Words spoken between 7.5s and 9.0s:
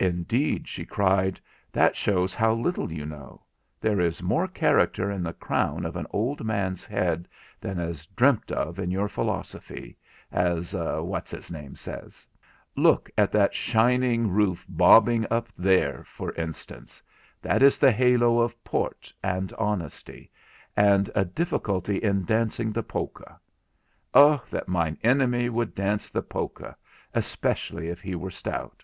than is dreamt of in